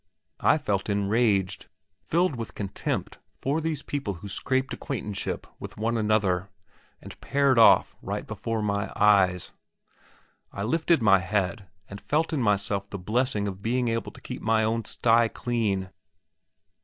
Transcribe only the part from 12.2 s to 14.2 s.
in myself the blessing of being able